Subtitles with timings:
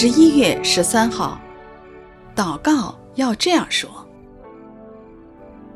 [0.00, 1.40] 十一月十三号，
[2.32, 3.90] 祷告要这样说。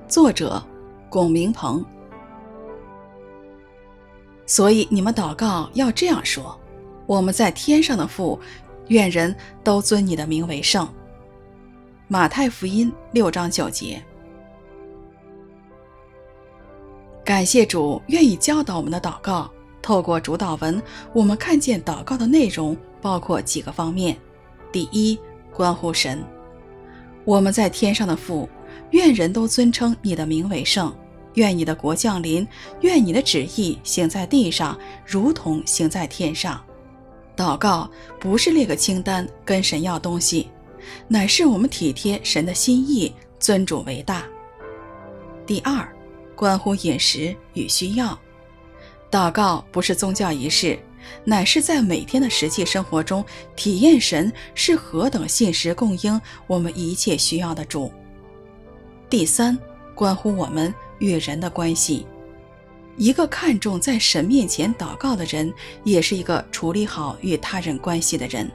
[0.06, 0.62] 作者：
[1.10, 1.84] 龚明鹏。
[4.46, 6.56] 所以你们祷告要这样说：
[7.04, 8.38] 我们在天上的父，
[8.86, 10.88] 愿人都尊你的名为圣。
[12.06, 14.00] 马太福音六章九节。
[17.24, 19.50] 感谢主愿意教导我们的祷告。
[19.82, 20.80] 透过主祷文，
[21.12, 24.16] 我们看见祷告的内容包括几个方面：
[24.70, 25.18] 第一，
[25.52, 26.24] 关乎神，
[27.24, 28.48] 我们在天上的父，
[28.92, 30.94] 愿人都尊称你的名为圣，
[31.34, 32.46] 愿你的国降临，
[32.82, 36.62] 愿你的旨意行在地上，如同行在天上。
[37.36, 40.48] 祷告不是列个清单跟神要东西，
[41.08, 44.24] 乃是我们体贴神的心意，尊主为大。
[45.44, 45.88] 第二，
[46.36, 48.16] 关乎饮食与需要。
[49.12, 50.78] 祷告不是宗教仪式，
[51.22, 53.22] 乃是在每天的实际生活中
[53.54, 57.92] 体验神是何等信实供应我们一切需要的主。
[59.10, 59.58] 第三，
[59.94, 62.06] 关乎我们与人的关系。
[62.96, 65.52] 一个看重在神面前祷告的人，
[65.84, 68.50] 也是一个处理好与他人关系的人。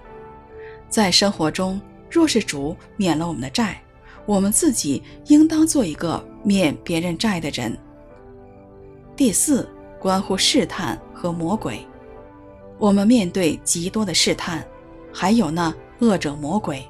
[0.90, 3.80] 在生活中，若是主免了我们的债，
[4.26, 7.78] 我们自己应当做一个免别人债的人。
[9.16, 9.70] 第四。
[10.00, 11.86] 关乎试探和魔鬼，
[12.78, 14.66] 我们面对极多的试探，
[15.12, 16.88] 还有那恶者魔鬼，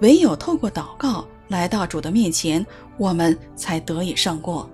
[0.00, 2.64] 唯有透过祷告来到主的面前，
[2.96, 4.68] 我们才得以胜过。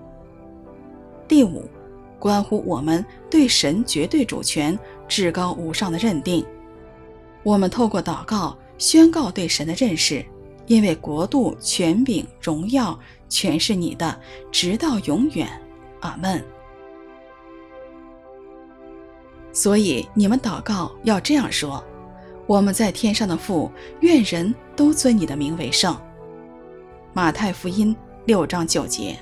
[1.27, 1.69] 第五，
[2.19, 6.45] 关乎我们对神绝对主权、至高无上的认定，
[7.43, 10.25] 我们透过祷告宣告对神的认识，
[10.67, 12.99] 因为国度、权柄、荣耀
[13.29, 14.21] 全是你的，
[14.53, 15.49] 直到永远。
[16.01, 16.45] 阿门。
[19.55, 21.83] 所以你们祷告要这样说：
[22.47, 25.97] 我们在天上的父，愿人都尊你的名为圣。
[27.15, 29.17] 马太福音六章九节。